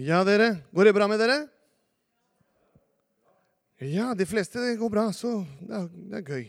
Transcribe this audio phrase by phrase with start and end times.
[0.00, 0.54] Ja, dere.
[0.72, 1.34] Går det bra med dere?
[3.84, 6.46] Ja, de fleste det går bra, så det er, det er gøy.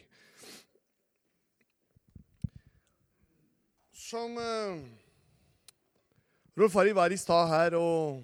[3.91, 4.79] Som uh,
[6.55, 8.21] Rolf Harry var i stad her og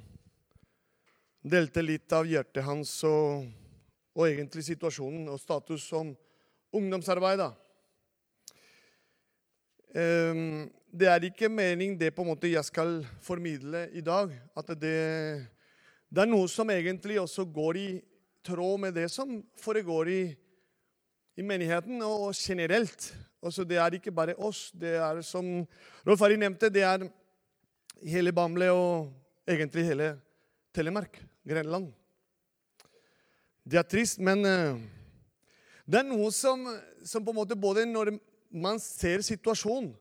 [1.44, 3.50] delte litt av hjertet hans og,
[4.16, 6.16] og egentlig situasjonen og status som
[6.72, 7.44] ungdomsarbeid.
[7.44, 7.52] da.
[9.92, 14.32] Um, det er ikke meningen det på en måte jeg skal formidle i dag.
[14.58, 14.98] At det,
[16.10, 17.88] det er noe som egentlig også går i
[18.48, 20.22] tråd med det som foregår i,
[21.38, 23.12] i menigheten og generelt.
[23.44, 24.72] Altså, det er ikke bare oss.
[24.74, 25.62] Det er som
[26.08, 27.06] Rolf Ari nevnte, det er
[28.08, 29.12] hele Bamble og
[29.48, 30.12] egentlig hele
[30.74, 31.92] Telemark, Grenland.
[33.68, 34.80] Det er trist, men uh,
[35.88, 36.64] det er noe som,
[37.04, 38.16] som, på en måte både når
[38.54, 39.92] man ser situasjonen,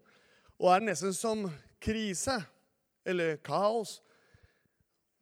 [0.56, 1.44] og er nesten som
[1.82, 2.38] krise
[3.06, 4.00] eller kaos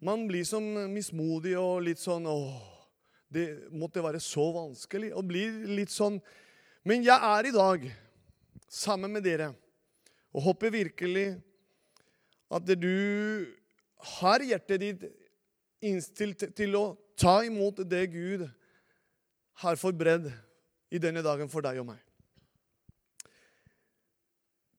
[0.04, 2.60] Man blir som mismodig og litt sånn åh,
[3.32, 5.14] det måtte være så vanskelig.
[5.16, 6.18] Og blir litt sånn
[6.84, 7.86] Men jeg er i dag
[8.68, 9.54] sammen med dere
[10.34, 11.28] og håper virkelig
[12.50, 13.46] at du
[14.18, 15.04] har hjertet ditt
[15.84, 18.42] innstilt til å ta imot det Gud
[19.62, 20.26] har forberedt
[20.90, 22.00] i denne dagen for deg og meg.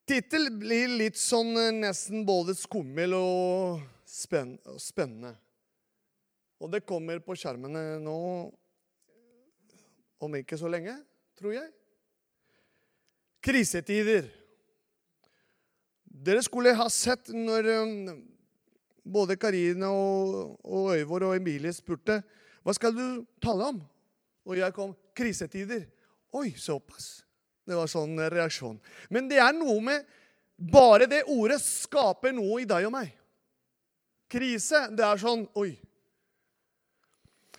[0.06, 5.34] Tittel blir litt sånn eh, nesten både skummel og spennende.
[6.62, 8.20] Og det kommer på skjermene nå
[10.22, 10.94] om ikke så lenge,
[11.38, 11.74] tror jeg.
[13.46, 14.30] Krisetider.
[16.06, 18.24] Dere skulle ha sett når um,
[19.04, 22.22] både Karine og, og Øyvor og Emilie spurte
[22.66, 23.06] hva skal du
[23.42, 23.84] tale om.
[24.46, 25.90] Og jeg kom krisetider.
[26.38, 27.25] Oi, såpass.
[27.66, 28.78] Det var sånn reaksjon.
[29.10, 30.14] Men det er noe med
[30.56, 33.10] Bare det ordet skaper noe i deg og meg.
[34.32, 35.74] Krise, det er sånn Oi.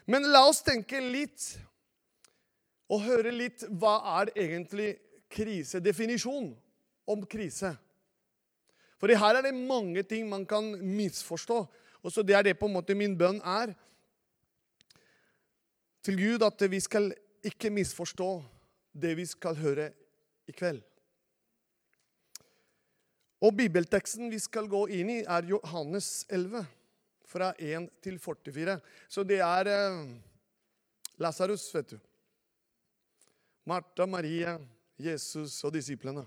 [0.08, 1.44] Men la oss tenke litt
[2.88, 4.94] og høre litt hva er egentlig
[5.28, 6.54] krisedefinisjonen
[7.10, 7.74] om krise.
[8.96, 11.58] For her er det mange ting man kan misforstå.
[12.00, 13.74] Og så Det er det på en måte min bønn er
[16.02, 17.12] til Gud, at vi skal
[17.44, 18.55] ikke misforstå
[18.96, 19.90] det vi skal høre
[20.48, 20.82] i kveld.
[23.44, 26.64] Og Bibelteksten vi skal gå inn i, er Johannes 11,
[27.26, 28.78] fra 1 til 44.
[29.10, 29.98] Så det er eh,
[31.20, 31.98] Lasarus, vet du.
[33.66, 34.56] Martha, Maria,
[34.96, 36.24] Jesus og disiplene.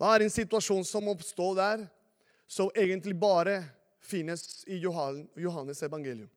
[0.00, 1.86] Det er en situasjon som oppstår der,
[2.48, 3.58] som egentlig bare
[4.00, 6.30] finnes i Johannes evangelium.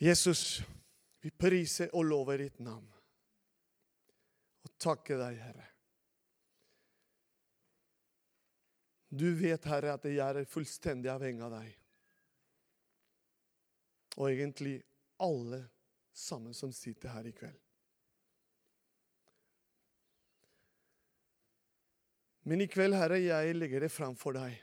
[0.00, 0.62] Jesus,
[1.20, 2.88] vi priser og lover ditt navn.
[4.64, 5.66] Og takker deg, Herre.
[9.10, 11.72] Du vet, Herre, at jeg er fullstendig avhengig av deg.
[14.20, 14.76] Og egentlig
[15.20, 15.64] alle
[16.14, 17.58] sammen som sitter her i kveld.
[22.48, 24.56] Men i kveld, Herre, jeg legger det fram for deg,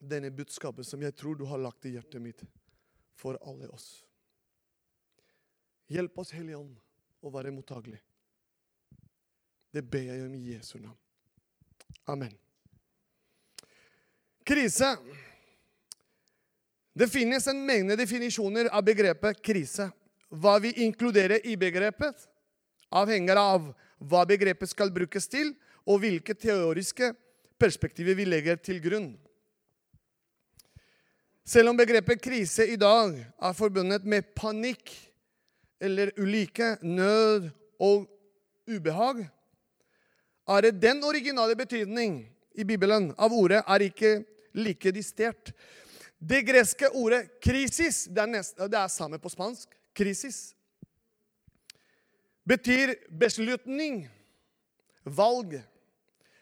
[0.00, 2.44] denne budskapet som jeg tror du har lagt i hjertet mitt
[3.18, 3.98] for alle oss.
[5.90, 6.76] Hjelp oss, Hellige Ånd,
[7.26, 7.98] å være mottagelig.
[9.74, 10.96] Det ber jeg om i Jesu navn.
[12.10, 12.32] Amen.
[14.46, 14.92] Krise.
[16.94, 19.88] Det finnes en mengde definisjoner av begrepet krise.
[20.30, 22.26] Hva vi inkluderer i begrepet,
[22.94, 25.52] avhenger av hva begrepet skal brukes til,
[25.90, 27.10] og hvilke teoriske
[27.58, 29.10] perspektiver vi legger til grunn.
[31.42, 34.92] Selv om begrepet krise i dag er forbundet med panikk,
[35.80, 38.06] eller ulike, nød og
[38.68, 39.24] ubehag,
[40.50, 42.22] er det den originale betydning
[42.58, 44.12] i Bibelen av ordet er ikke
[44.58, 45.52] like distert.
[46.18, 49.68] Det greske ordet 'krisis' det er, nest, det er samme på spansk.
[49.94, 50.54] Krisis.
[52.46, 54.08] Betyr beslutning,
[55.04, 55.62] valg,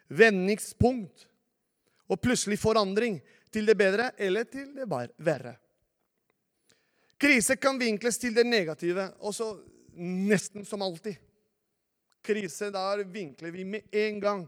[0.08, 1.26] vendingspunkt
[2.08, 3.20] og plutselig forandring
[3.52, 5.56] til det bedre eller til det verre.
[7.18, 9.50] Krise kan vinkles til det negative, også
[9.98, 11.16] nesten som alltid.
[12.22, 14.44] Krise, der vinkler vi med en gang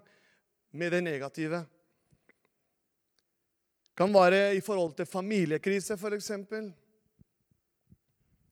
[0.71, 1.65] med det negative.
[3.97, 6.31] Kan være i forhold til familiekrise, f.eks.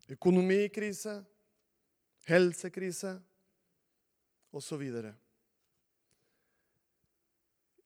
[0.09, 1.25] Økonomikrise,
[2.27, 3.15] helsekrise
[4.53, 4.83] osv.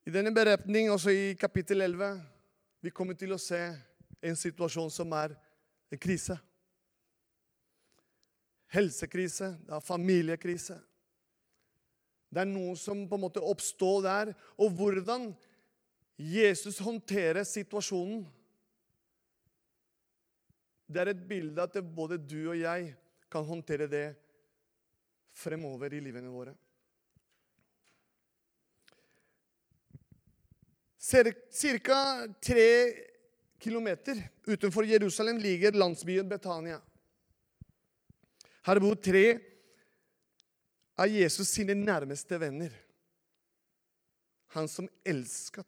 [0.07, 2.23] I denne beretning, også i kapittel 11,
[2.81, 3.61] vi kommer til å se
[4.23, 5.37] en situasjon som er
[5.93, 6.39] en krise.
[8.73, 10.79] Helsekrise, det er familiekrise.
[12.33, 14.33] Det er noe som på en måte oppstår der.
[14.57, 15.29] Og hvordan
[16.17, 18.25] Jesus håndterer situasjonen.
[20.89, 22.93] Det er et bilde at både du og jeg
[23.33, 24.07] kan håndtere det
[25.33, 26.53] fremover i livene våre.
[31.03, 31.99] Cirka
[32.41, 32.69] tre
[33.63, 36.81] kilometer utenfor Jerusalem ligger landsbyen Betania.
[38.67, 39.39] Her bor tre
[40.99, 42.75] av Jesus sine nærmeste venner.
[44.55, 45.67] Han som elsket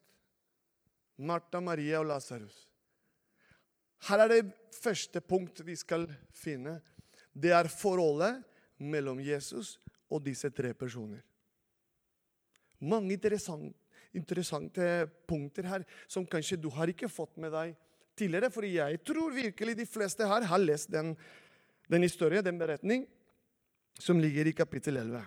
[1.16, 2.64] Martha, Maria og Lasarus.
[4.08, 4.42] Her er det
[4.74, 6.80] første punkt vi skal finne.
[7.32, 8.42] Det er forholdet
[8.82, 9.78] mellom Jesus
[10.10, 11.22] og disse tre personer.
[12.84, 13.78] Mange interessante,
[14.14, 17.72] interessante punkter her som kanskje du har ikke fått med deg
[18.16, 18.50] tidligere.
[18.52, 21.14] For jeg tror virkelig de fleste her har lest den,
[21.90, 23.06] den historien, den beretning,
[24.00, 25.24] som ligger i kapittel 11.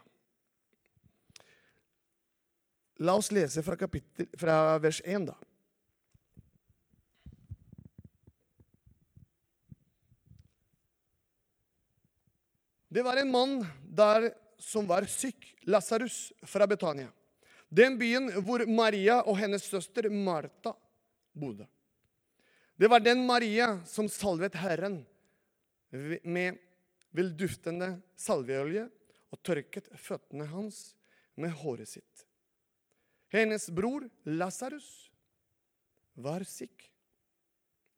[3.06, 5.36] La oss lese fra, kapittel, fra vers 1, da.
[12.88, 17.12] Det var en mann der som var syk, Lasarus fra Betania.
[17.70, 20.72] Den byen hvor Maria og hennes søster Martha
[21.36, 21.68] bodde.
[22.78, 25.00] Det var den Maria som salvet Herren
[26.24, 26.60] med
[27.16, 28.86] velduftende salveolje
[29.34, 30.92] og tørket føttene hans
[31.42, 32.26] med håret sitt.
[33.34, 35.10] Hennes bror Lasarus
[36.14, 36.92] var syk.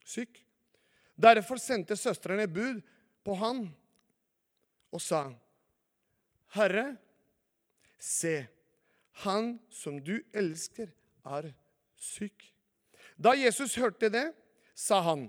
[0.06, 0.40] syk.
[1.20, 2.80] Derfor sendte søstrene bud
[3.24, 3.68] på han
[4.92, 5.36] og sa,
[6.56, 6.98] 'Herre,
[8.00, 8.48] se,
[9.12, 10.90] han som du elsker,
[11.26, 11.54] er
[11.96, 12.54] syk.'
[13.20, 14.34] Da Jesus hørte det,
[14.80, 15.28] sa han,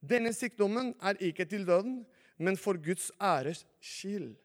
[0.00, 2.06] 'Denne sykdommen er ikke til døden,
[2.38, 4.36] men for Guds æres skyld.'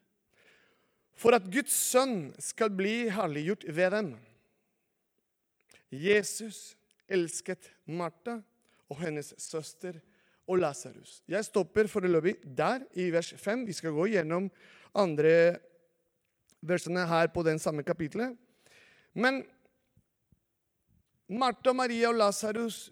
[1.14, 4.08] For at Guds sønn skal bli herliggjort ved dem.
[5.94, 6.74] Jesus
[7.06, 8.40] elsket Martha
[8.90, 10.00] og hennes søster
[10.50, 11.22] og Lasarus.
[11.28, 13.62] Jeg stopper foreløpig der, i vers 5.
[13.68, 14.50] Vi skal gå gjennom
[14.94, 15.60] andre
[16.60, 18.34] versene her på den samme kapitlet.
[19.14, 19.44] Men
[21.28, 22.90] Martha, Maria og Lasarus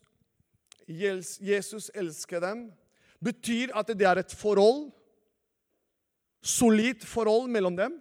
[0.88, 2.70] Jesus elsker dem.
[3.22, 4.90] Betyr at det er et forhold,
[6.42, 8.00] solid forhold mellom dem.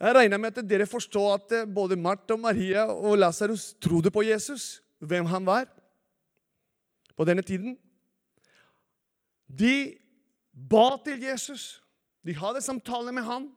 [0.00, 4.22] Jeg regner med at dere forstår at eh, både Martha, Maria og Lasarus trodde på
[4.24, 5.66] Jesus, hvem han var
[7.16, 7.76] på denne tiden.
[9.44, 9.96] De
[10.52, 11.82] ba til Jesus.
[12.24, 13.50] De hadde samtale med ham.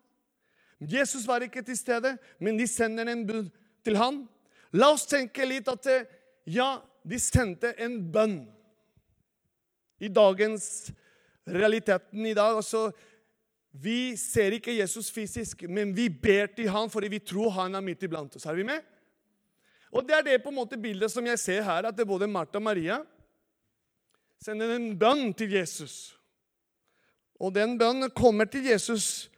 [0.79, 3.47] Jesus var ikke til stede, men de sender en bud
[3.85, 4.25] til ham.
[4.73, 6.07] La oss tenke litt at eh,
[6.45, 8.43] ja, de sendte en bønn.
[10.03, 10.91] I dagens
[11.47, 12.89] realiteten i dag altså,
[13.73, 17.85] vi ser ikke Jesus fysisk, men vi ber til ham fordi vi tror han er
[17.85, 18.45] midt iblant oss.
[18.45, 18.81] Er vi med?
[19.93, 22.09] Og Det er det på en måte bildet som jeg ser her, at det er
[22.09, 23.03] både Martha og Maria
[24.43, 26.17] sender en bønn til Jesus.
[27.39, 29.29] Og den bønnen kommer til Jesus,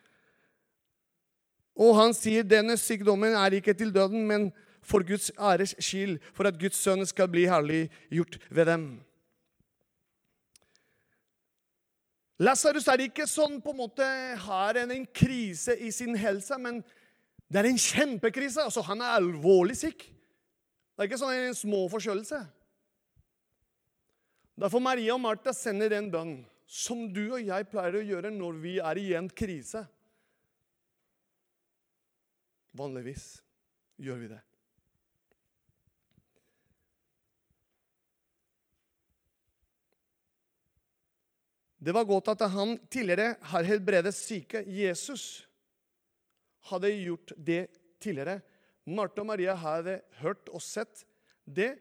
[1.75, 4.47] og han sier denne sykdommen er ikke til døden, men
[4.85, 8.87] for Guds æres skyld, for at Guds sønn skal bli herliggjort ved dem.
[12.43, 14.05] Lasarus er ikke sånn på en måte
[14.43, 16.81] har en krise i sin helse, men
[17.47, 18.65] det er en kjempekrise.
[18.65, 20.03] Altså, han er alvorlig syk.
[20.03, 22.41] Det er ikke sånn en små forkjølelse.
[24.59, 28.59] Derfor Maria og Martha sender en bønn som du og jeg pleier å gjøre når
[28.63, 29.83] vi er i en krise.
[32.75, 33.25] Vanligvis
[34.01, 34.41] gjør vi det.
[41.85, 44.63] Det var godt at han tidligere har helbredet syke.
[44.65, 45.45] Jesus
[46.71, 47.67] hadde gjort det
[48.01, 48.39] tidligere.
[48.89, 51.03] Marte og Maria hadde hørt og sett
[51.45, 51.75] det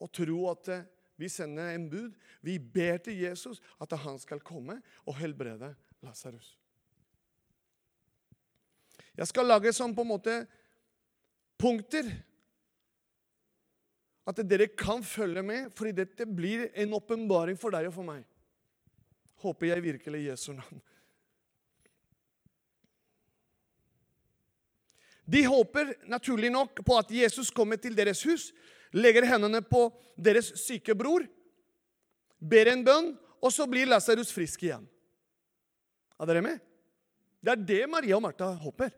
[0.00, 0.72] og tro at
[1.20, 2.16] vi sender en bud.
[2.40, 6.56] Vi ber til Jesus at han skal komme og helbrede Lasarus.
[9.14, 10.40] Jeg skal lage sånn på en måte
[11.60, 12.08] punkter.
[14.24, 18.24] At dere kan følge med, fordi dette blir en åpenbaring for deg og for meg
[19.44, 20.82] håper jeg virkelig i Jesu navn.
[25.24, 28.50] De håper naturlig nok på at Jesus kommer til deres hus,
[28.92, 29.86] legger hendene på
[30.20, 31.24] deres syke bror,
[32.38, 34.84] ber en bønn, og så blir Lasarus frisk igjen.
[36.20, 36.60] Er dere med?
[37.44, 38.92] Det er det Maria og Martha håper.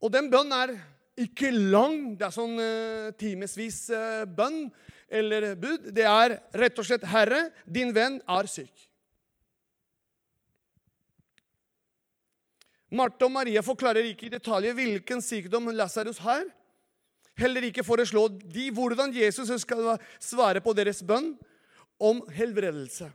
[0.00, 0.74] Og den bønnen er
[1.20, 2.14] ikke lang.
[2.18, 4.68] Det er sånn uh, timevis uh, bønn
[5.10, 5.90] eller bud.
[5.94, 8.86] Det er rett og slett 'Herre, din venn er syk'.
[12.90, 16.42] Marte og Maria forklarer ikke i detalj hvilken sykdom Lasarus har.
[17.38, 21.36] Heller ikke foreslå de hvordan Jesus skal svare på deres bønn
[22.00, 23.12] om helbredelse.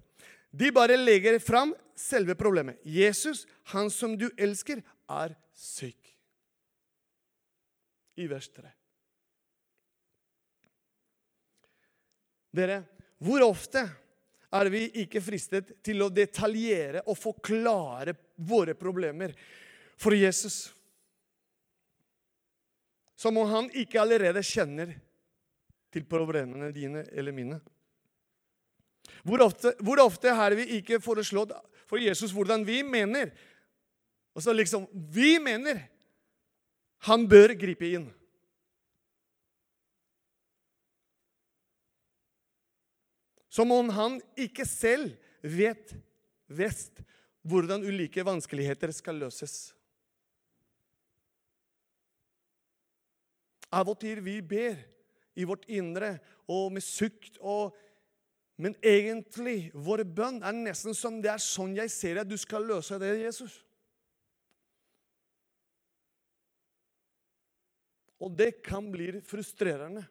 [0.55, 2.79] De bare legger fram selve problemet.
[2.83, 6.15] Jesus, han som du elsker, er syk.
[8.15, 8.71] I vers 3.
[12.55, 12.81] Dere,
[13.19, 13.83] hvor ofte
[14.55, 19.33] er vi ikke fristet til å detaljere og forklare våre problemer
[19.99, 20.69] for Jesus?
[23.15, 24.93] Som om han ikke allerede kjenner
[25.95, 27.61] til problemene dine eller mine.
[29.25, 31.53] Hvor ofte, hvor ofte har vi ikke foreslått
[31.89, 33.31] for Jesus hvordan vi mener?
[34.35, 35.79] Og så liksom Vi mener
[37.05, 38.07] han bør gripe inn.
[43.55, 45.93] Som om han ikke selv vet
[46.51, 46.99] best
[47.45, 49.69] hvordan ulike vanskeligheter skal løses.
[53.71, 54.81] Av og til vi ber
[55.35, 56.17] i vårt indre
[56.51, 57.75] og med sukt og
[58.55, 62.63] Men egentlig, vår bønn er nesten som det er sånn jeg ser at du skal
[62.63, 63.57] løse det, Jesus.
[68.23, 70.05] Og det kan bli frustrerende.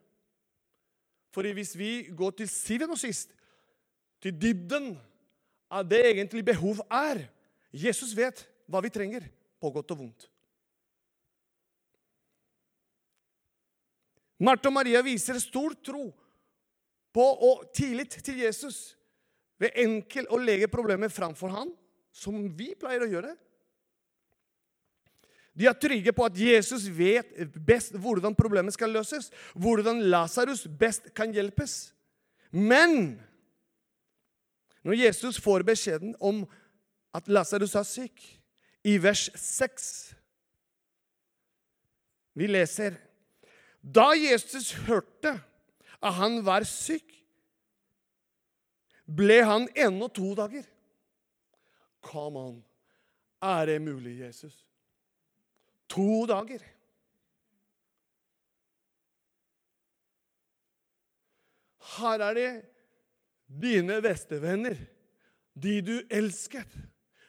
[1.35, 3.33] For hvis vi går til syvende og sist
[4.23, 4.93] til dybden
[5.75, 7.25] av det egentlig behov er
[7.75, 9.27] Jesus vet hva vi trenger,
[9.59, 10.27] på godt og vondt.
[14.45, 16.05] Marte og Maria viser stor tro
[17.15, 18.93] på og tillit til Jesus
[19.63, 21.71] ved enkel å legge problemet framfor ham,
[22.13, 23.33] som vi pleier å gjøre.
[25.55, 27.31] De er trygge på at Jesus vet
[27.67, 31.95] best hvordan problemet skal løses, hvordan Lasarus best kan hjelpes.
[32.51, 33.21] Men
[34.85, 36.43] når Jesus får beskjeden om
[37.15, 38.25] at Lasarus er syk,
[38.85, 40.15] i vers 6
[42.35, 42.99] Vi leser
[43.81, 45.39] Da Jesus hørte
[46.05, 47.07] at han var syk,
[49.09, 50.67] ble han ennå to dager.
[52.05, 52.59] Come on.
[53.41, 54.64] Er det mulig, Jesus?
[55.95, 56.63] To dager.
[61.95, 62.49] Her er det
[63.63, 64.75] dine bestevenner,
[65.55, 66.75] de du elsket.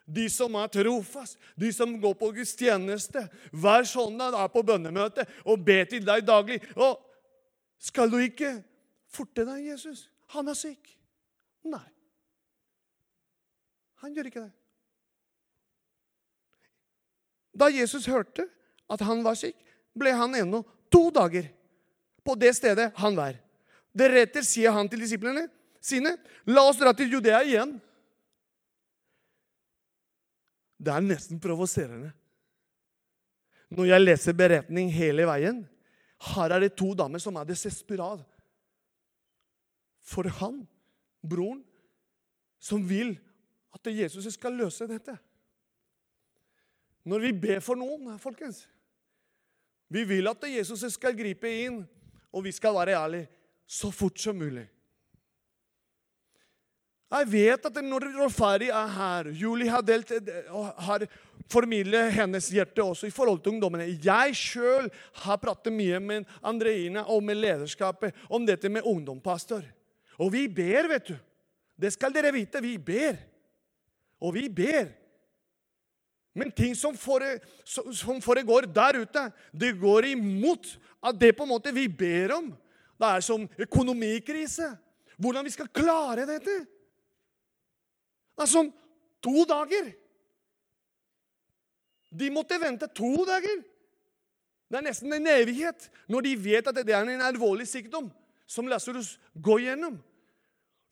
[0.05, 5.63] De som er trofast, de som går på gudstjeneste hver søndag, er på bønnemøte og
[5.65, 6.59] ber til deg daglig.
[6.77, 7.01] Og
[7.81, 8.51] skal du ikke
[9.09, 10.07] forte deg, Jesus?
[10.33, 10.93] Han er syk.
[11.65, 11.85] Nei.
[14.05, 14.53] Han gjør ikke det.
[17.55, 18.45] Da Jesus hørte
[18.91, 19.55] at han var syk,
[19.95, 20.61] ble han ennå
[20.91, 21.47] to dager
[22.25, 23.37] på det stedet han var.
[23.95, 25.47] Deretter sier han til disiplene
[25.79, 27.79] sine, 'La oss dra til Judea igjen.'
[30.75, 32.11] Det er nesten provoserende.
[33.69, 35.63] Når jeg leser beretning hele veien
[36.35, 38.23] Her er det to damer som er desesperat
[40.05, 40.61] for han,
[41.25, 41.63] broren,
[42.61, 43.15] som vil
[43.73, 45.17] at Jesus skal løse dette.
[47.03, 48.63] Når vi ber for noen, folkens
[49.89, 51.83] Vi vil at Jesus skal gripe inn,
[52.33, 53.27] og vi skal være ærlige
[53.65, 54.65] så fort som mulig.
[57.15, 60.09] Jeg vet at når Rolfari er her Julie har, delt,
[60.87, 61.05] har
[61.51, 63.87] formidlet hennes hjerte også i forhold til ungdommene.
[64.03, 64.89] Jeg sjøl
[65.21, 69.63] har pratet mye med Andreina og med lederskapet om dette med ungdompastor.
[70.19, 71.15] Og vi ber, vet du.
[71.75, 72.61] Det skal dere vite.
[72.63, 73.19] Vi ber.
[74.19, 74.89] Og vi ber.
[76.35, 79.21] Men ting som, fore, som foregår der ute,
[79.55, 80.67] det går imot
[80.99, 82.49] at det på en måte vi ber om.
[82.99, 84.73] Det er som økonomikrise.
[85.15, 86.57] Hvordan vi skal klare dette.
[88.35, 88.67] Det er som
[89.23, 89.93] to dager.
[92.11, 93.63] De måtte vente to dager.
[94.67, 98.09] Det er nesten en evighet når de vet at det er en alvorlig sykdom
[98.47, 99.95] som Lasarus går gjennom.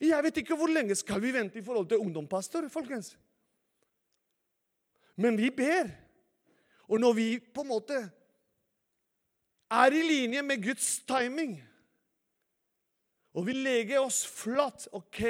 [0.03, 3.13] Jeg vet ikke hvor lenge skal vi vente i forhold til ungdomspastor, folkens.
[5.15, 5.91] Men vi ber.
[6.89, 8.00] Og når vi på en måte
[9.74, 11.58] er i linje med Guds timing,
[13.34, 15.24] og vi legger oss flatt OK,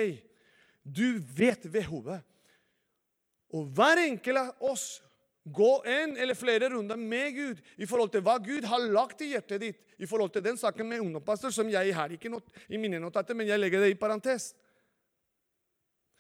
[0.84, 2.20] du vet behovet.
[3.54, 4.98] Og hver enkelt av oss
[5.44, 9.34] går en eller flere runder med Gud i forhold til hva Gud har lagt i
[9.34, 12.80] hjertet ditt i forhold til den saken med ungdomspastor, som jeg har ikke not i
[12.80, 14.52] mine notater, men jeg legger det i parentes.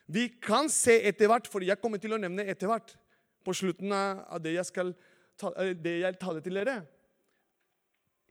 [0.08, 2.93] Vi kan se etter hvert, for jeg kommer til å nevne etter hvert,
[3.43, 4.93] på slutten av det jeg, skal
[5.39, 6.77] ta, eh, det jeg taler til dere.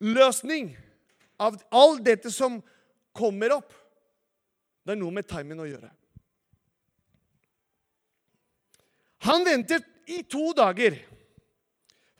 [0.02, 0.72] Løsning
[1.42, 2.60] av alt dette som
[3.14, 3.74] kommer opp,
[4.82, 5.90] det er noe med timing å gjøre.
[9.28, 11.08] Han ventet i to dager.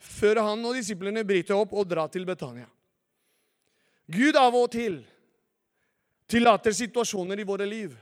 [0.03, 2.67] før han og disiplene bryter opp og drar til Betania.
[4.11, 4.97] Gud av og til
[6.27, 7.93] tillater situasjoner i våre liv.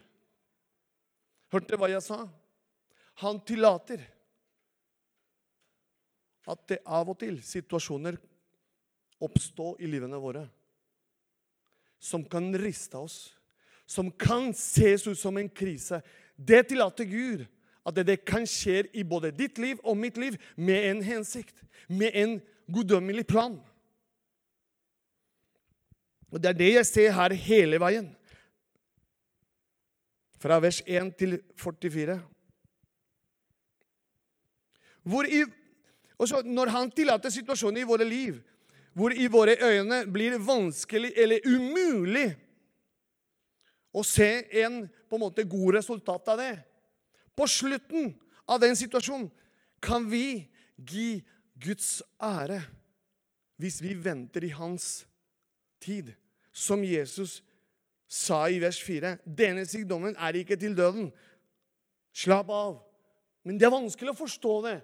[1.54, 2.24] Hørte hva jeg sa?
[3.22, 4.02] Han tillater
[6.50, 8.18] at det av og til situasjoner
[9.22, 10.48] oppstår i livene våre
[12.02, 13.36] som kan riste oss,
[13.86, 16.00] som kan ses ut som en krise.
[16.36, 17.44] Det tillater Gud
[17.86, 21.54] at det kan skje i både ditt liv og mitt liv med en hensikt,
[21.88, 22.40] med en
[22.72, 23.60] guddommelig plan.
[26.32, 28.08] Og Det er det jeg ser her hele veien.
[30.42, 32.18] Fra vers 1 til 44.
[35.04, 35.44] Hvor i,
[36.22, 38.40] også når han tillater situasjoner i våre liv
[38.94, 42.28] hvor i våre øyne blir vanskelig eller umulig
[43.96, 44.30] å se
[44.64, 46.54] en på en måte god resultat av det
[47.36, 48.12] På slutten
[48.46, 49.30] av den situasjonen
[49.82, 51.24] kan vi gi
[51.56, 52.60] Guds ære
[53.62, 55.06] hvis vi venter i hans
[55.82, 56.12] tid
[56.52, 57.40] som Jesus
[58.12, 59.16] sa i vers 4.
[59.24, 61.12] Denne sykdommen er ikke til døden.
[62.12, 62.82] Slapp av.
[63.48, 64.78] Men det er vanskelig å forstå det.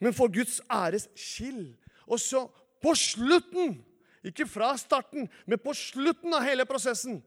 [0.00, 1.76] Men for Guds æres skyld.
[2.06, 2.46] Og så
[2.82, 3.84] på slutten,
[4.24, 7.20] ikke fra starten, men på slutten av hele prosessen,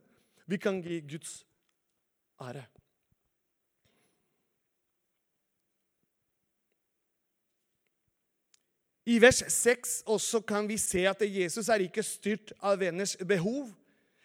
[0.46, 1.44] vi kan gi Guds
[2.42, 2.66] ære.
[9.04, 13.68] I vers 6 også kan vi se at Jesus er ikke styrt av venners behov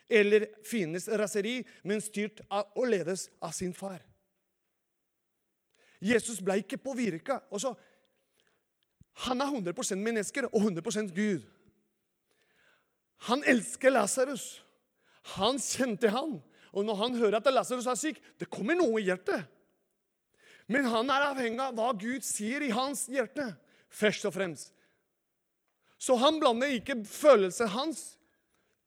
[0.10, 4.00] eller fiendens raseri, men styrt av og ledes av sin far.
[6.00, 7.42] Jesus ble ikke påvirka.
[9.26, 11.44] Han er 100 mennesker og 100 Gud.
[13.28, 14.62] Han elsker Lasarus.
[15.36, 16.38] Han kjente han.
[16.72, 19.44] Og når han hører at Lasarus er syk, det kommer noe i hjertet.
[20.70, 23.48] Men han er avhengig av hva Gud sier i hans hjerte
[23.90, 24.72] først og fremst.
[26.00, 28.04] Så han blander ikke følelsen hans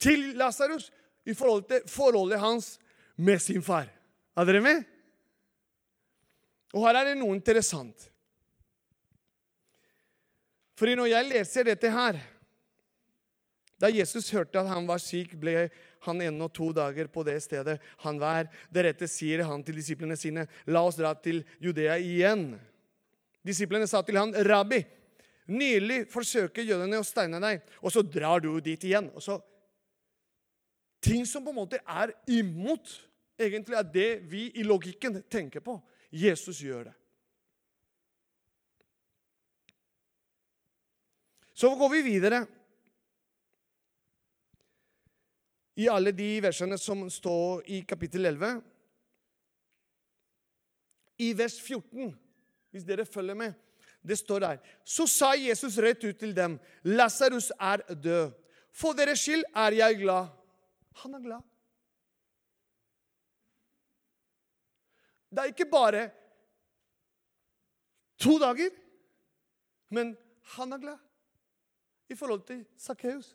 [0.00, 0.88] til Lasarus
[1.28, 2.76] i forhold til forholdet hans
[3.20, 3.90] med sin far.
[4.38, 4.87] Er dere med?
[6.72, 8.09] Og her er det noe interessant.
[10.78, 12.20] Fordi når jeg leser dette her
[13.82, 15.66] Da Jesus hørte at han var syk, ble
[16.06, 18.46] han en og to dager på det stedet han var.
[18.70, 22.61] Deretter sier han til disiplene sine, 'La oss dra til Judea igjen.'
[23.42, 24.85] Disiplene sa til han, 'Rabbi,
[25.50, 29.11] Nylig forsøker jødene å steine deg, og så drar du dit igjen.
[29.11, 29.40] Og så,
[31.02, 32.94] ting som på en måte er imot
[33.40, 35.80] egentlig er det vi i logikken tenker på.
[36.12, 36.94] Jesus gjør det.
[41.62, 42.40] Så går vi videre
[45.79, 48.48] i alle de versene som står i kapittel 11.
[51.22, 52.09] I vers 14,
[52.75, 53.55] hvis dere følger med
[54.03, 54.59] det står der.
[54.83, 58.35] Så sa Jesus rett ut til dem, 'Lasarus er død.
[58.75, 60.35] For deres skyld er jeg glad.'
[61.05, 61.46] Han er glad.
[65.31, 66.11] Det er ikke bare
[68.18, 68.70] to dager,
[69.90, 70.16] men
[70.59, 71.12] han er glad
[72.12, 73.33] i forhold til Sakkeus.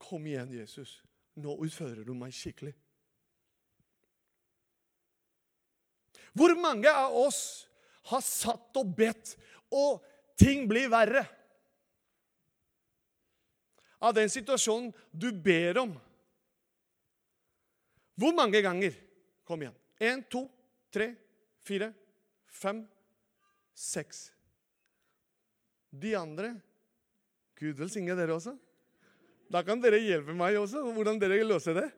[0.00, 1.00] Kom igjen, Jesus.
[1.40, 2.72] Nå utfører du meg skikkelig.
[6.36, 7.66] Hvor mange av oss
[8.10, 9.34] har satt og bedt,
[9.70, 10.00] og
[10.38, 11.24] ting blir verre?
[14.00, 15.92] Av den situasjonen du ber om.
[18.20, 18.96] Hvor mange ganger?
[19.44, 19.76] Kom igjen.
[20.00, 20.46] Én, to,
[20.92, 21.12] tre,
[21.64, 21.90] fire,
[22.48, 22.82] fem,
[23.76, 24.30] seks.
[25.90, 26.54] De andre
[27.60, 28.54] Gud velsigne dere også.
[29.50, 31.88] Da kan dere hjelpe meg også, hvordan dere løser det.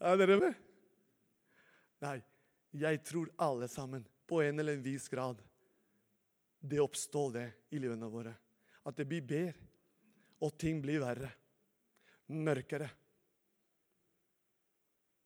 [0.00, 0.58] Er dere med?
[2.04, 2.18] Nei.
[2.70, 5.40] Jeg tror alle sammen, på en eller en vis grad,
[6.60, 8.30] det oppstår det i livene våre.
[8.86, 9.56] At det blir bedre,
[10.40, 11.32] og ting blir verre.
[12.30, 12.86] Mørkere.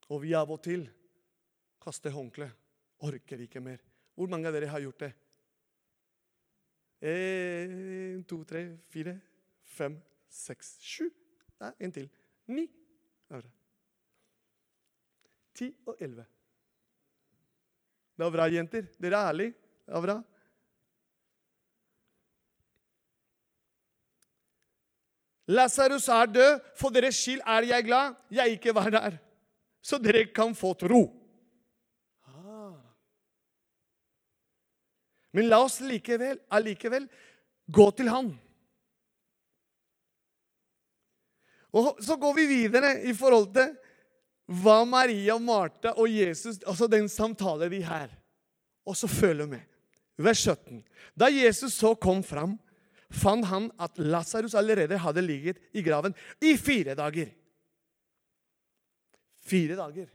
[0.09, 0.87] Og vi av og til
[1.81, 2.49] kaster håndkle.
[3.05, 3.83] Orker ikke mer.
[4.15, 5.11] Hvor mange av dere har gjort det?
[7.05, 9.13] En, to, tre, fire,
[9.77, 9.97] fem,
[10.31, 11.09] seks, sju.
[11.61, 12.07] Nei, en til.
[12.49, 12.65] Ni.
[15.55, 16.25] Ti og elleve.
[18.15, 18.87] Det var bra, jenter.
[19.01, 19.53] Dere er ærlige.
[19.85, 20.15] Det var bra.
[25.47, 26.59] Lasarus er død.
[26.79, 29.17] For deres skyld er jeg glad jeg ikke var der,
[29.81, 31.05] så dere kan få tro.
[35.35, 37.07] Men la oss likevel, allikevel
[37.67, 38.31] gå til han.
[41.75, 43.73] Og Så går vi videre i forhold til
[44.61, 48.13] hva Maria, Martha og Jesus Altså den samtalen de her.
[48.85, 49.61] Og så følger med.
[50.17, 50.83] vers 17.
[51.19, 52.55] Da Jesus så kom fram,
[53.11, 57.33] fant han at Lasarus allerede hadde ligget i graven i fire dager.
[59.43, 60.07] Fire dager.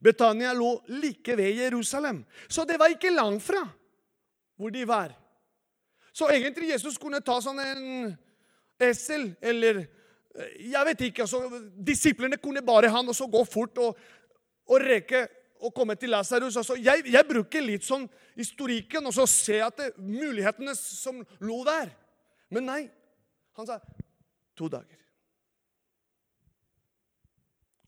[0.00, 3.64] Betania lå like ved Jerusalem, så det var ikke langt fra
[4.58, 5.12] hvor de var.
[6.12, 7.84] Så egentlig Jesus kunne ta sånn en
[8.82, 11.22] esel eller eh, Jeg vet ikke.
[11.22, 13.98] altså Disiplene kunne bare han og så gå fort og,
[14.66, 15.26] og reke
[15.62, 16.56] å komme til Lasarus.
[16.58, 18.06] Altså, jeg, jeg, bruker litt sånn
[18.38, 21.92] historikken og så ser at det, mulighetene som lå der.
[22.54, 22.82] Men nei.
[23.58, 23.80] Han sa
[24.58, 24.98] to dager.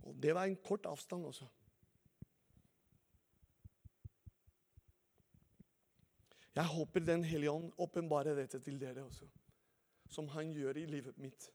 [0.07, 1.47] Og det var en kort avstand også.
[6.57, 9.27] Jeg håper Den hellige ånd åpenbarer dette til dere også,
[10.11, 11.51] som han gjør i livet mitt.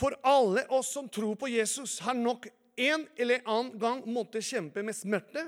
[0.00, 2.46] For alle oss som tror på Jesus, har nok
[2.80, 5.44] en eller annen gang måttet kjempe med smerte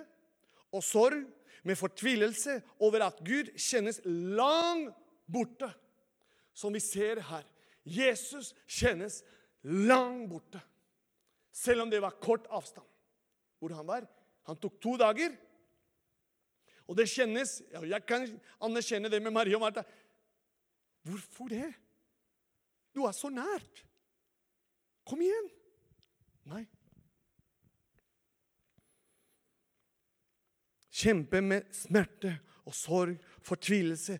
[0.73, 1.23] og sorg,
[1.63, 4.97] med fortvilelse over at Gud kjennes langt
[5.31, 5.69] borte.
[6.53, 7.45] Som vi ser her.
[7.87, 9.21] Jesus kjennes
[9.63, 10.59] langt borte.
[11.55, 12.85] Selv om det var kort avstand.
[13.63, 14.09] Hvor han var.
[14.51, 15.37] Han tok to dager.
[16.93, 18.27] Og det kjennes Jeg kan
[18.61, 19.85] anerkjenne det med Marie og Martha.
[21.09, 21.71] Hvorfor det?
[22.93, 23.81] Du er så nært.
[25.09, 25.49] Kom igjen!
[26.53, 26.67] Nei.
[30.93, 32.35] Kjempe med smerte
[32.69, 34.19] og sorg, fortvilelse.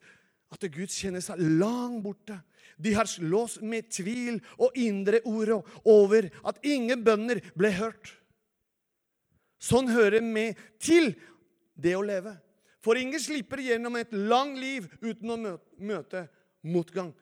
[0.53, 2.39] At Gud kjenner seg langt borte.
[2.81, 8.15] De har slåss med tvil og indre uro over at ingen bønner ble hørt.
[9.63, 11.13] Sånn hører med til
[11.79, 12.35] det å leve.
[12.83, 15.39] For ingen slipper gjennom et langt liv uten å
[15.79, 16.25] møte
[16.67, 17.13] motgang.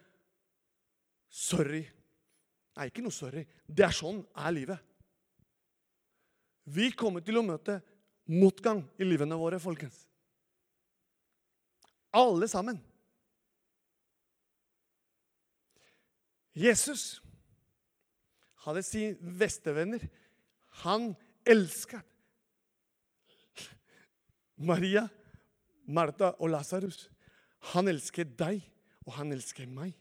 [1.29, 1.83] Sorry.
[2.77, 3.45] Nei, ikke noe sorry.
[3.69, 4.87] Det er sånn er livet.
[6.71, 7.81] Vi kommer til å møte
[8.31, 10.07] motgang i livene våre, folkens.
[12.17, 12.79] Alle sammen.
[16.57, 17.21] Jesus
[18.65, 20.03] hadde sine bestevenner.
[20.85, 21.13] Han
[21.47, 22.01] elska
[24.61, 25.07] Maria,
[25.87, 27.09] Martha og Lasarus.
[27.75, 28.63] Han elsker deg,
[29.07, 29.95] og han elsker meg.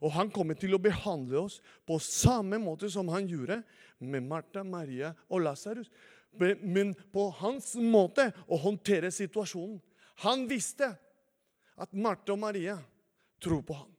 [0.00, 3.60] Og han kommer til å behandle oss på samme måte som han gjorde
[4.00, 5.90] med Martha, Maria og Lasarus.
[6.32, 9.80] Men på hans måte å håndtere situasjonen.
[10.24, 10.88] Han visste
[11.80, 12.78] at Martha og Maria
[13.40, 13.90] tror på ham.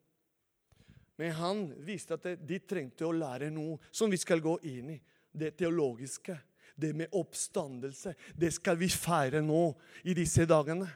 [1.21, 4.99] Men han visste at de trengte å lære noe som vi skal gå inn i.
[5.31, 6.33] Det teologiske,
[6.81, 8.15] det med oppstandelse.
[8.35, 9.61] Det skal vi feire nå
[10.03, 10.89] i disse dagene.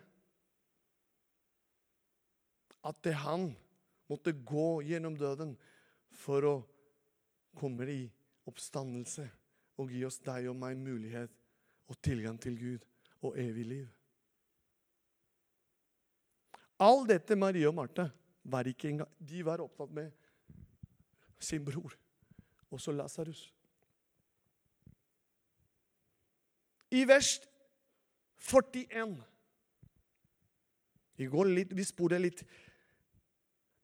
[2.86, 3.50] At det han
[4.10, 5.56] måtte gå gjennom døden
[6.14, 6.56] for å
[7.58, 8.04] komme i
[8.46, 9.26] oppstandelse
[9.82, 11.32] og gi oss deg og meg mulighet
[11.90, 12.86] og tilgang til Gud
[13.26, 13.88] og evig liv.
[16.82, 18.10] All dette Marie og Marte
[18.44, 20.12] var ikke engang De var opptatt med
[21.40, 21.94] sin bror,
[22.74, 23.48] også Lasarus.
[26.96, 27.38] I vers
[28.46, 29.18] 41
[31.16, 32.44] Vi, går litt, vi sporer litt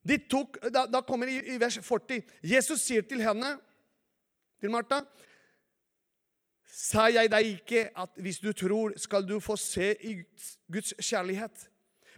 [0.02, 2.24] de tok, da, da kommer det i, i vers 40.
[2.50, 3.54] Jesus sier til henne,
[4.62, 5.04] til Martha
[6.72, 10.14] Sa jeg deg ikke at hvis du tror, skal du få se i
[10.72, 11.68] Guds kjærlighet?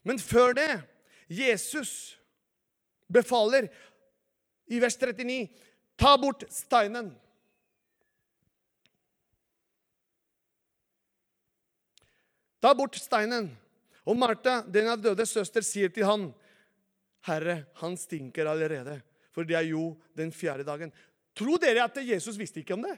[0.06, 0.70] Men før det
[1.28, 2.20] Jesus
[3.12, 3.68] befaler
[4.70, 5.50] i vers 39
[5.98, 7.12] ta bort steinen.
[12.64, 13.50] Ta bort steinen.
[14.08, 16.30] Og Martha, den av døde søster, sier til han,
[17.28, 19.02] Herre, han stinker allerede.
[19.36, 20.92] For det er jo den fjerde dagen.
[21.36, 22.96] Tror dere at Jesus visste ikke om det?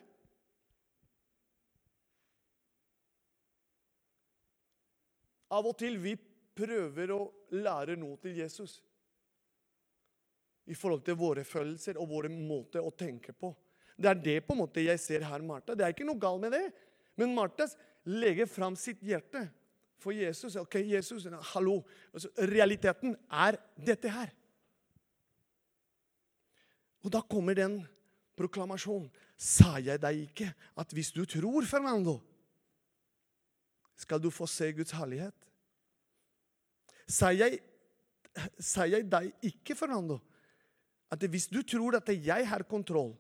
[5.56, 6.15] Av og til vi
[6.58, 7.21] prøver å
[7.56, 8.80] lære noe til Jesus
[10.65, 13.54] i forhold til våre følelser og våre måter å tenke på.
[13.95, 15.75] Det er det på en måte jeg ser her, Martha.
[15.78, 16.65] Det er ikke noe galt med det.
[17.15, 17.69] Men Martha
[18.06, 19.48] legger fram sitt hjerte
[20.02, 20.56] for Jesus.
[20.60, 21.82] Ok, Jesus, hallo.
[22.13, 24.32] Altså, realiteten er dette her.
[27.06, 27.80] Og da kommer den
[28.38, 29.10] proklamasjonen.
[29.38, 32.20] Sa jeg deg ikke at hvis du tror, Fernando,
[33.96, 35.36] skal du få se Guds herlighet?
[37.08, 37.60] Sa jeg,
[38.60, 40.20] sa jeg deg ikke, Fernando,
[41.12, 43.13] at hvis du tror at jeg har kontroll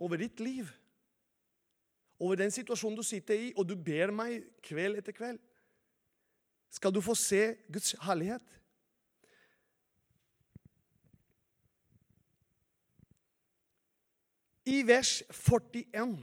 [0.00, 0.70] over ditt liv
[2.20, 5.40] over den situasjonen du sitter i, og du ber meg kveld etter kveld,
[6.74, 8.44] skal du få se Guds herlighet.
[14.64, 16.14] I vers 41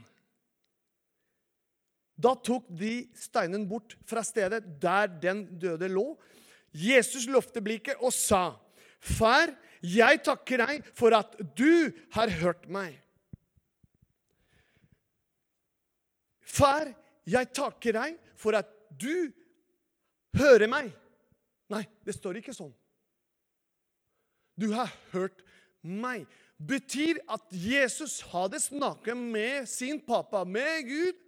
[2.22, 6.16] Da tok de steinen bort fra stedet der den døde lå.
[6.74, 8.58] Jesus løftet blikket og sa,
[9.00, 9.50] 'Far,
[9.82, 12.98] jeg takker deg for at du har hørt meg.'
[16.52, 16.90] Far,
[17.24, 18.68] jeg takker deg for at
[19.00, 19.30] du
[20.36, 20.90] hører meg.
[21.72, 22.72] Nei, det står ikke sånn.
[24.60, 25.40] Du har hørt
[25.80, 26.26] meg.
[26.62, 31.22] Betyr at Jesus hadde snakket med sin pappa, med Gud,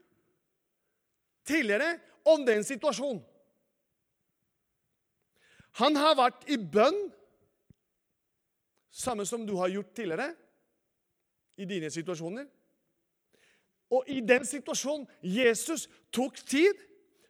[1.49, 1.97] tidligere
[2.29, 3.23] om den situasjonen.
[5.81, 7.01] Han har vært i bønn,
[8.95, 10.29] samme som du har gjort tidligere
[11.59, 12.47] i dine situasjoner.
[13.94, 16.80] Og i den situasjonen Jesus tok tid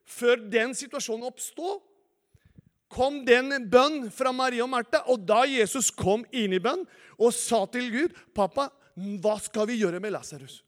[0.04, 1.82] før den situasjonen oppstod,
[2.94, 5.02] kom den bønn fra Marie og Martha.
[5.10, 6.84] Og da Jesus kom inn i bønn
[7.18, 10.62] og sa til Gud, 'Pappa, hva skal vi gjøre med Lasarus?'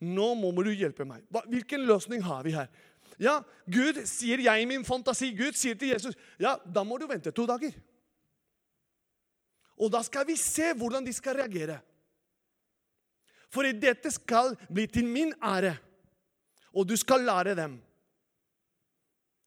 [0.00, 2.68] 'Nå må du hjelpe meg.' Hvilken løsning har vi her?
[3.18, 5.34] Ja, Gud sier jeg i min fantasi.
[5.36, 7.74] Gud sier til Jesus, 'Ja, da må du vente to dager.'
[9.80, 11.80] Og da skal vi se hvordan de skal reagere.
[13.50, 15.74] For dette skal bli til min ære,
[16.70, 17.80] og du skal lære dem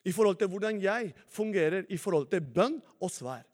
[0.04, 3.46] i forhold til hvordan jeg fungerer i forhold til bønn og svær.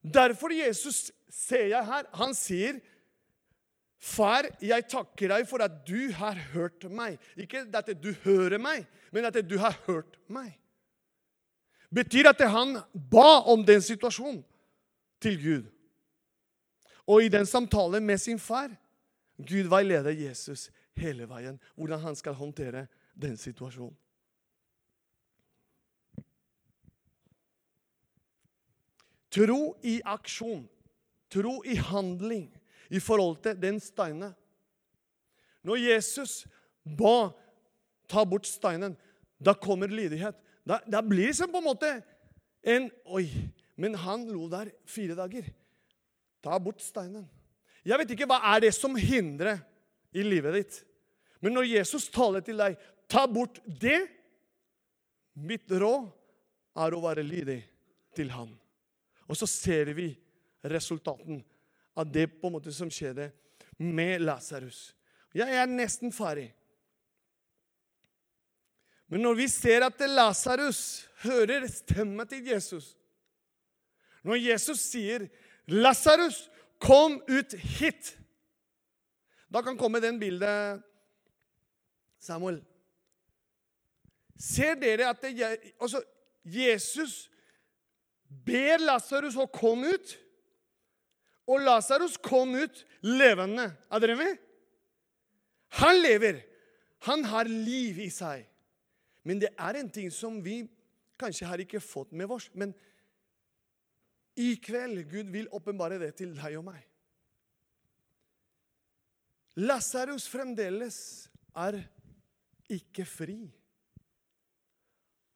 [0.00, 2.80] Derfor Jesus ser jeg her, han sier,
[4.04, 8.86] 'Far, jeg takker deg for at du har hørt meg.' Ikke at du hører meg,
[9.12, 10.52] men at du har hørt meg.
[11.94, 14.44] Betyr at han ba om den situasjonen
[15.20, 15.64] til Gud.
[17.06, 18.76] Og i den samtalen med sin far
[19.38, 20.68] Gud veileder Jesus
[20.98, 23.96] hele veien, hvordan han skal håndtere den situasjonen.
[29.34, 30.62] Tro i aksjon,
[31.32, 32.46] tro i handling
[32.94, 34.30] i forhold til den steinen.
[35.66, 36.44] Når Jesus
[36.84, 37.32] ba
[38.06, 38.94] ta bort steinen,
[39.42, 40.36] da kommer lydighet.
[40.62, 41.90] Da, da blir det som på en måte
[42.62, 43.26] en Oi,
[43.76, 45.50] men han lo der fire dager.
[46.44, 47.26] Ta bort steinen.
[47.84, 49.60] Jeg vet ikke hva er det som hindrer
[50.16, 50.76] i livet ditt.
[51.44, 52.78] Men når Jesus taler til deg,
[53.10, 54.00] ta bort det.
[55.34, 56.08] Mitt råd
[56.80, 57.60] er å være lydig
[58.16, 58.52] til han.
[59.28, 60.12] Og så ser vi
[60.64, 61.42] resultaten
[61.98, 63.28] av det på en måte som skjedde
[63.76, 64.94] med Lasarus.
[65.34, 66.48] Jeg er nesten ferdig.
[69.10, 72.94] Men når vi ser at Lasarus hører stemmen til Jesus
[74.24, 75.26] Når Jesus sier
[75.68, 76.48] 'Lasarus,
[76.82, 78.16] Kom ut hit!
[79.52, 80.82] Da kan komme den bildet
[82.18, 82.58] Samuel.
[84.40, 85.46] Ser dere at det,
[85.78, 86.02] altså,
[86.44, 87.28] Jesus
[88.44, 90.16] ber Lasarus å komme ut?
[91.46, 93.68] Og Lasarus kom ut levende.
[93.92, 94.40] Er dere med?
[95.80, 96.40] Han lever.
[97.06, 98.46] Han har liv i seg.
[99.24, 100.62] Men det er en ting som vi
[101.20, 102.50] kanskje har ikke fått med oss.
[102.54, 102.74] men
[104.40, 106.80] i kveld Gud vil åpenbare det til deg og meg.
[109.62, 110.98] Lasarus fremdeles
[111.54, 111.78] er
[112.74, 113.38] ikke fri.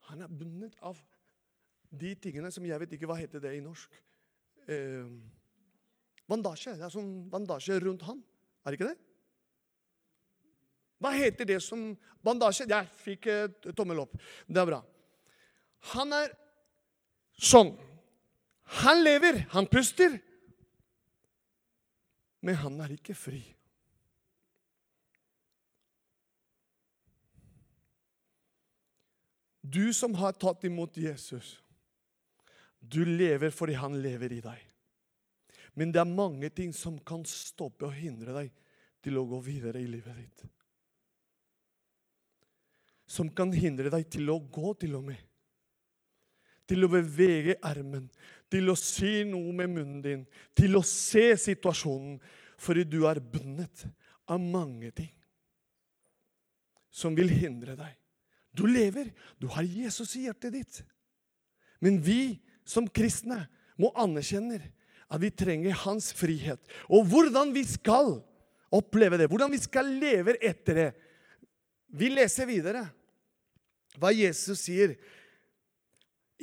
[0.09, 0.99] Han er bundet av
[1.89, 3.93] de tingene som jeg vet ikke hva heter det i norsk.
[4.69, 5.07] Eh,
[6.29, 6.75] bandasje.
[6.77, 8.21] Det er sånn bandasje rundt han.
[8.65, 8.99] Er det ikke det?
[10.99, 11.93] Hva heter det som
[12.27, 12.67] bandasje?
[12.69, 14.17] Jeg fikk et tommel opp.
[14.49, 14.81] Det er bra.
[15.95, 16.35] Han er
[17.39, 17.77] sånn.
[18.69, 20.19] Han lever, han puster.
[22.41, 23.41] Men han er ikke fri.
[29.69, 31.59] Du som har tatt imot Jesus,
[32.79, 34.63] du lever fordi han lever i deg.
[35.77, 38.55] Men det er mange ting som kan stoppe og hindre deg
[39.05, 40.47] til å gå videre i livet ditt.
[43.09, 45.21] Som kan hindre deg til å gå, til og med.
[46.69, 48.09] Til å bevege armen,
[48.53, 50.25] til å si noe med munnen din,
[50.57, 52.19] til å se situasjonen,
[52.59, 53.85] fordi du er bundet
[54.29, 55.13] av mange ting
[56.91, 57.93] som vil hindre deg.
[58.51, 60.81] Du lever, du har Jesus i hjertet ditt.
[61.79, 63.45] Men vi som kristne
[63.79, 64.59] må anerkjenne
[65.09, 66.59] at vi trenger hans frihet.
[66.91, 68.17] Og hvordan vi skal
[68.75, 70.89] oppleve det, hvordan vi skal leve etter det.
[71.89, 72.85] Vi leser videre
[73.99, 74.93] hva Jesus sier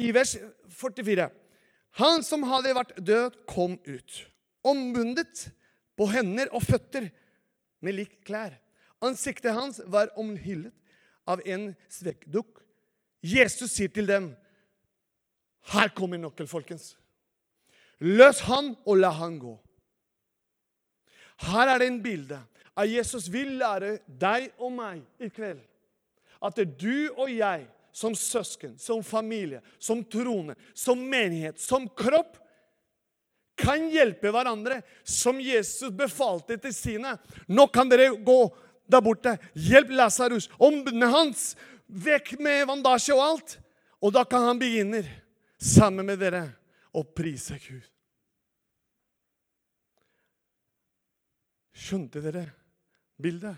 [0.01, 0.33] i vers
[0.79, 1.27] 44.
[1.99, 4.17] Han som hadde vært død, kom ut,
[4.65, 5.47] ombundet
[5.95, 7.07] på hender og føtter
[7.85, 8.57] med lik klær.
[9.05, 10.73] Ansiktet hans var omhyllet
[11.29, 12.59] av en svekkdukk.
[13.25, 14.35] Jesus sier til dem,
[15.65, 16.95] 'Her kommer nøkkelen, folkens.'
[17.99, 19.55] Løs han og la han gå.
[21.37, 22.39] Her er det en bilde
[22.75, 25.61] av Jesus vil lære deg og meg i kveld
[26.43, 32.35] at du og jeg som søsken, som familie, som troende, som menighet, som kropp
[33.55, 37.13] kan hjelpe hverandre, som Jesus befalte til sine.
[37.47, 38.39] Nå kan dere gå
[38.91, 39.37] der borte.
[39.55, 40.49] Hjelp Lasarus.
[40.59, 41.53] Ombudene hans.
[41.87, 43.55] Vekk med vandasje og alt.
[44.03, 45.05] Og da kan han begynne
[45.55, 46.43] sammen med dere
[46.91, 47.87] å prise Gud.
[51.75, 52.49] Skjønte dere
[53.15, 53.55] bildet?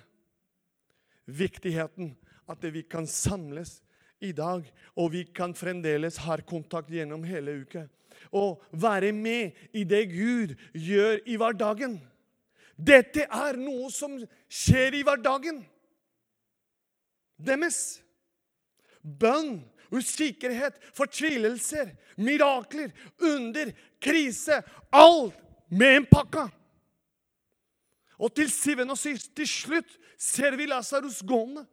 [1.25, 2.13] Viktigheten
[2.47, 3.79] at vi kan samles
[4.23, 4.65] i dag,
[4.97, 7.85] og vi kan fremdeles ha kontakt gjennom hele uka.
[8.33, 11.99] Og være med i det Gud gjør i hverdagen.
[12.77, 14.17] Dette er noe som
[14.49, 15.63] skjer i hverdagen
[17.37, 18.01] deres.
[19.01, 19.61] Bønn,
[19.93, 22.91] usikkerhet, fortvilelser, mirakler,
[23.23, 23.71] under,
[24.03, 24.59] krise.
[24.91, 25.37] Alt
[25.69, 26.47] med en pakke.
[28.17, 31.63] Og til syvende og sist, til slutt, ser vi Lasarus gående.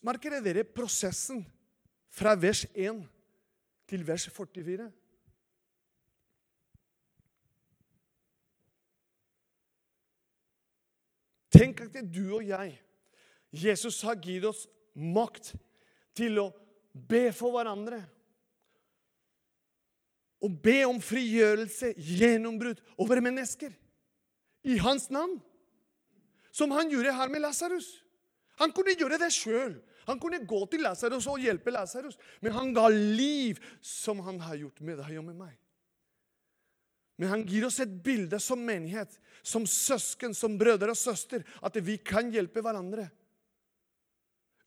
[0.00, 1.42] Merker dere prosessen
[2.08, 3.02] fra vers 1
[3.90, 4.88] til vers 44?
[11.50, 12.78] Tenk at det er du og jeg
[13.50, 15.52] Jesus har gitt oss makt
[16.16, 16.48] til å
[16.94, 17.98] be for hverandre.
[20.40, 23.74] Og be om frigjørelse, gjennombrudd over mennesker.
[24.64, 25.40] I hans navn.
[26.54, 27.90] Som han gjorde her med Lasarus.
[28.62, 29.74] Han kunne gjøre det sjøl.
[30.10, 32.18] Han kunne gå til Lasarus og hjelpe Lasarus.
[32.42, 35.56] Men han ga liv, som han har gjort med deg og med meg.
[37.20, 39.12] Men han gir oss et bilde som menighet,
[39.44, 43.10] som søsken, som brødre og søster, at vi kan hjelpe hverandre.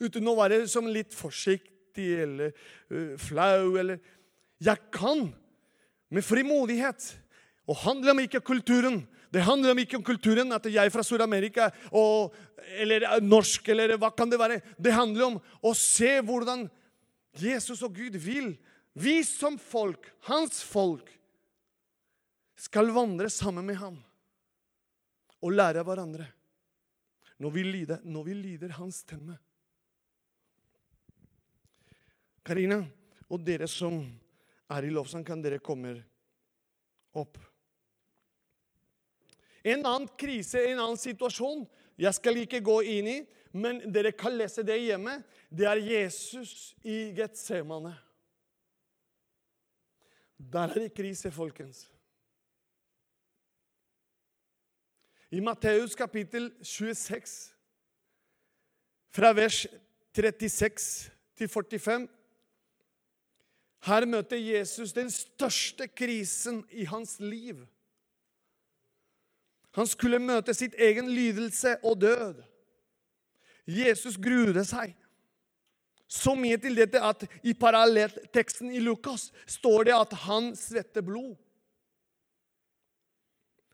[0.04, 2.54] Uten å være som litt forsiktig eller
[2.92, 4.02] uh, flau eller
[4.64, 5.28] Jeg kan
[6.14, 7.10] med frimodighet.
[7.68, 9.02] Og handler om ikke kulturen.
[9.34, 11.72] Det handler ikke om kulturen at jeg er fra Sør-Amerika
[12.78, 14.60] eller norsk eller hva kan det være.
[14.78, 16.68] Det handler om å se hvordan
[17.42, 18.54] Jesus og Gud vil.
[18.94, 21.10] Vi som folk, hans folk,
[22.64, 23.98] skal vandre sammen med ham
[25.44, 26.30] og lære av hverandre
[27.44, 29.36] når vi lider, når vi lider hans stemme.
[32.46, 32.78] Karina
[33.28, 33.98] og dere som
[34.74, 35.96] er i lovsang, kan dere komme
[37.18, 37.42] opp.
[39.64, 41.64] En annen krise, en annen situasjon,
[42.00, 43.18] jeg skal ikke gå inn i,
[43.54, 45.20] men dere kan lese det hjemme.
[45.50, 47.94] Det er Jesus i Getsemane.
[50.38, 51.86] Der er det krise, folkens.
[55.34, 57.54] I Matteus kapittel 26,
[59.14, 59.64] fra vers
[60.14, 62.08] 36 til 45
[63.84, 67.66] Her møter Jesus den største krisen i hans liv.
[69.74, 72.42] Han skulle møte sitt egen lidelse og død.
[73.70, 74.94] Jesus grude seg.
[76.14, 81.34] Så mye til dette at i parallellteksten i Lukas står det at han svetter blod.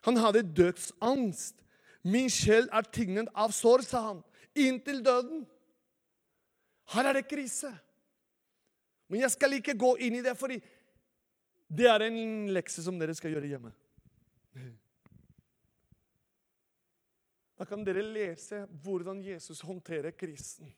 [0.07, 1.57] Han hadde dødsangst.
[2.07, 4.21] Min sjel er tignet av sår, sa han,
[4.55, 5.43] inntil døden.
[6.93, 7.73] Her er det krise.
[9.11, 10.61] Men jeg skal ikke gå inn i det, fordi
[11.67, 13.73] det er en lekse som dere skal gjøre hjemme.
[17.59, 20.69] Da kan dere lese hvordan Jesus håndterer krisen.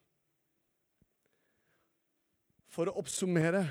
[2.72, 3.62] For å oppsummere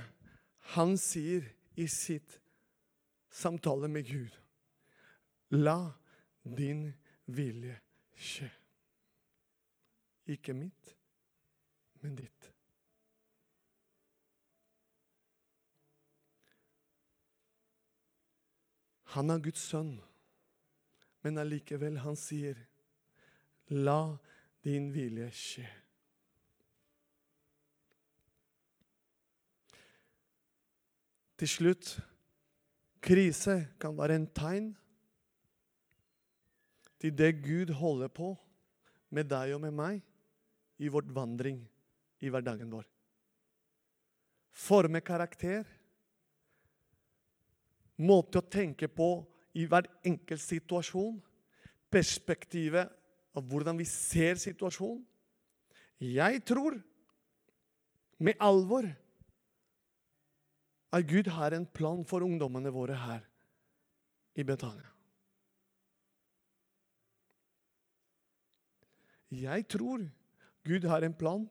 [0.76, 2.36] han sier i sitt
[3.30, 4.36] samtale med Gud
[5.50, 5.90] La
[6.44, 6.84] din
[7.26, 7.74] vilje
[8.14, 8.46] skje.
[10.30, 10.92] Ikke mitt,
[12.04, 12.50] men ditt.
[19.16, 19.96] Han er Guds sønn,
[21.26, 22.60] men allikevel, han sier
[23.70, 24.18] La
[24.64, 25.66] din vilje skje.
[31.40, 31.94] Til slutt
[33.00, 34.66] krise kan være en tegn
[37.00, 38.34] til det Gud holder på
[39.14, 40.02] med deg og med meg
[40.82, 41.62] i vårt vandring
[42.20, 42.84] i hverdagen vår.
[44.50, 45.64] Forme karakter.
[48.04, 49.10] Måte å tenke på
[49.56, 51.16] i hver enkelt situasjon.
[51.90, 52.99] Perspektivet
[53.36, 55.02] av hvordan vi ser situasjonen.
[56.00, 56.78] Jeg tror
[58.20, 58.88] med alvor
[60.90, 63.20] at Gud har en plan for ungdommene våre her
[64.34, 64.88] i Betania.
[69.30, 70.02] Jeg tror
[70.66, 71.46] Gud har en plan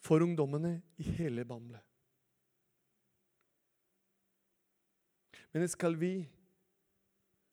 [0.00, 1.80] for ungdommene i hele Bamble.
[5.52, 6.12] Men skal vi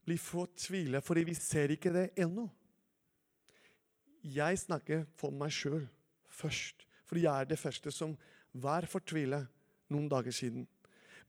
[0.06, 2.46] bli fortvila fordi vi ser ikke det ennå.
[4.26, 5.84] Jeg snakker for meg sjøl
[6.34, 8.16] først, fordi jeg er det første som
[8.58, 9.44] var fortvila
[9.94, 10.66] noen dager siden.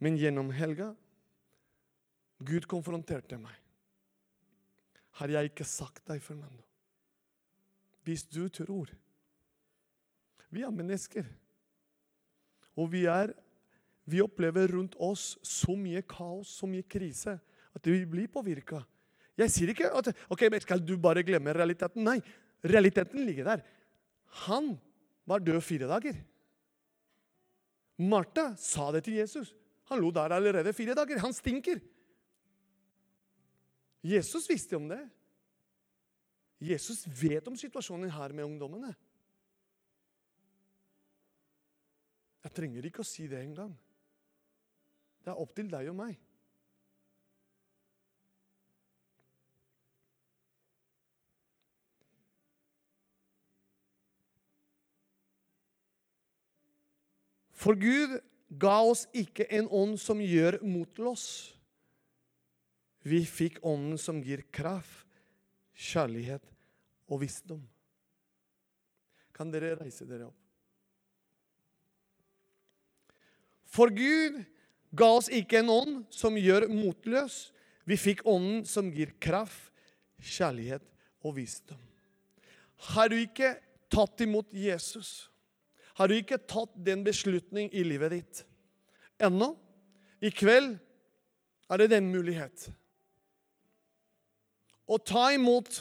[0.01, 0.95] Men gjennom helga
[2.45, 3.55] Gud konfronterte meg.
[5.17, 6.65] Har jeg ikke sagt deg, Fernando?
[8.05, 8.93] Hvis du tror
[10.53, 11.25] Vi er mennesker.
[12.77, 13.33] Og vi, er,
[14.05, 17.35] vi opplever rundt oss så mye kaos, så mye krise,
[17.75, 18.79] at vi blir påvirka.
[19.37, 22.07] Jeg sier ikke at ok, skal du bare glemme realiteten.
[22.07, 22.21] Nei,
[22.71, 23.65] realiteten ligger der.
[24.47, 24.75] Han
[25.27, 26.19] var død fire dager.
[27.97, 29.55] Martha sa det til Jesus.
[29.91, 31.21] Han lå der allerede fire dager.
[31.23, 31.81] Han stinker.
[34.07, 35.01] Jesus visste om det.
[36.61, 38.93] Jesus vet om situasjonen her med ungdommene.
[42.47, 43.73] Jeg trenger ikke å si det engang.
[45.25, 46.15] Det er opp til deg og meg.
[57.67, 58.21] For Gud
[58.63, 61.25] ga oss ikke en ånd som gjør motløs.
[63.03, 65.09] Vi fikk ånden som gir kraft,
[65.75, 66.47] kjærlighet
[67.11, 67.65] og visdom.
[69.35, 70.39] Kan dere reise dere opp?
[73.67, 74.39] For Gud
[74.95, 77.49] ga oss ikke en ånd som gjør motløs.
[77.83, 79.75] Vi fikk ånden som gir kraft,
[80.23, 80.87] kjærlighet
[81.27, 81.83] og visdom.
[82.95, 83.57] Har du ikke
[83.91, 85.27] tatt imot Jesus?
[85.97, 88.43] Har du ikke tatt den beslutning i livet ditt
[89.23, 89.55] ennå?
[90.21, 90.77] I kveld
[91.73, 92.69] er det den mulighet.
[94.87, 95.81] Å ta imot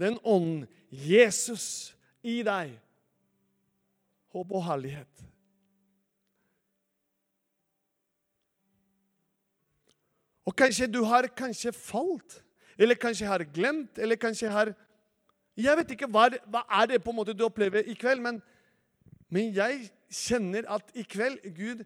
[0.00, 1.94] den ånden, Jesus,
[2.26, 2.74] i deg.
[4.34, 5.10] Håp og herlighet.
[10.50, 12.40] Og kanskje du har kanskje falt,
[12.80, 14.74] eller kanskje har glemt, eller kanskje har
[15.60, 18.38] Jeg vet ikke hva, hva er det på en måte du opplever i kveld, men,
[19.30, 21.84] men jeg kjenner at i kveld Gud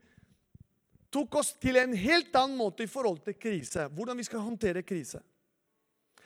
[1.13, 3.87] tok oss til en helt annen måte i forhold til krise.
[3.95, 5.21] Hvordan vi skal håndtere krise.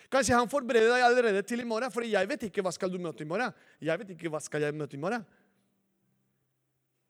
[0.08, 2.96] Kanskje han forbereder deg allerede til i morgen, for jeg vet ikke hva skal du
[3.02, 3.52] møte i morgen.
[3.84, 5.26] Jeg vet ikke hva skal jeg møte i morgen.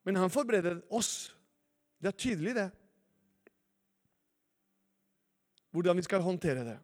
[0.09, 1.31] Men han forbereder oss.
[2.03, 2.67] Det er tydelig, det.
[5.71, 6.79] Hvordan vi skal håndtere det.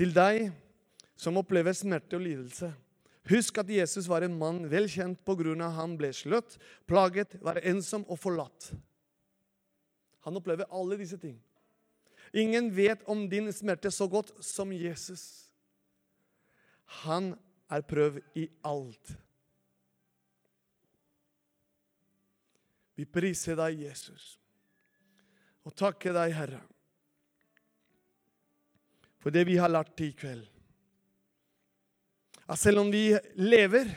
[0.00, 0.46] Til deg
[1.20, 2.70] som opplever smerte og lidelse.
[3.28, 5.68] Husk at Jesus var en mann vel kjent pga.
[5.76, 6.56] han ble sløtt,
[6.88, 8.72] plaget, var ensom og forlatt.
[10.24, 11.36] Han opplever alle disse ting.
[12.32, 15.52] Ingen vet om din smerte så godt som Jesus.
[17.04, 17.34] Han
[17.68, 19.12] er prøvd i alt.
[22.96, 24.38] Vi priser deg, Jesus,
[25.64, 26.64] og takker deg, Herre,
[29.20, 30.46] for det vi har lært i kveld.
[32.50, 33.90] At selv om vi lever,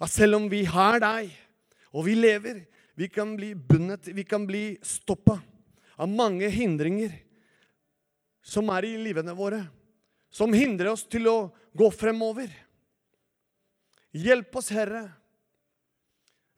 [0.00, 1.32] at selv om vi har deg,
[1.92, 2.62] og vi lever,
[2.96, 5.38] vi kan bli bundet, vi kan bli stoppa
[6.00, 7.12] av mange hindringer
[8.40, 9.64] som er i livene våre,
[10.32, 11.38] som hindrer oss til å
[11.76, 12.48] gå fremover.
[14.16, 15.04] Hjelp oss, Herre,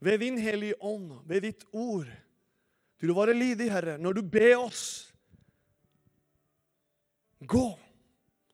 [0.02, 2.08] ved din Hellige Ånd, ved ditt ord,
[3.02, 5.11] til å være lydig, Herre, når du ber oss
[7.46, 7.78] gå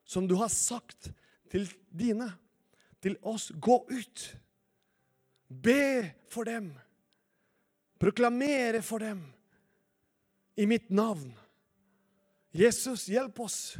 [0.03, 1.11] som du har sagt
[1.51, 2.31] til dine,
[3.01, 3.51] til oss.
[3.61, 4.23] Gå ut.
[5.47, 6.71] Be for dem.
[7.99, 9.21] Proklamere for dem
[10.55, 11.33] i mitt navn.
[12.51, 13.77] Jesus, hjelp oss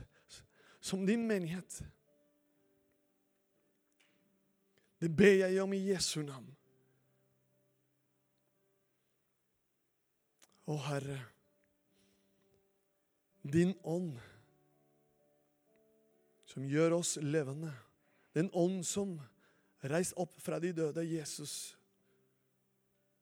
[0.79, 1.81] som din menighet.
[4.99, 6.49] Det ber jeg om i Jesu navn.
[10.69, 11.17] Å, Herre,
[13.41, 14.19] din ånd
[16.59, 17.71] som gjør oss levende,
[18.35, 19.13] den ånd som
[19.79, 21.77] reiser opp fra de døde, Jesus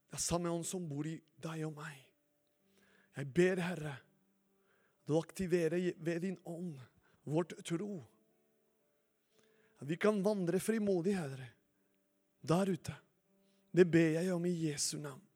[0.08, 1.98] det er samme ånd som bor i deg og meg.
[3.20, 3.92] Jeg ber, Herre,
[5.06, 6.80] du aktiverer ved din ånd
[7.28, 8.00] vårt tro.
[9.78, 11.52] At vi kan vandre frimodig, Herre,
[12.42, 12.96] der ute.
[13.70, 15.27] Det ber jeg om i Jesu navn.